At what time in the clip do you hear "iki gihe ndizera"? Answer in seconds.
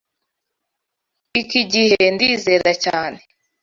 1.41-2.71